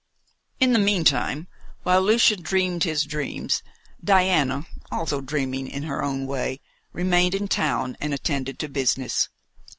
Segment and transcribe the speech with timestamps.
[0.59, 1.47] In the meantime,
[1.83, 3.61] while Lucian dreamed his dreams,
[4.03, 6.59] Diana, also dreaming in her own way,
[6.91, 9.29] remained in town and attended to business.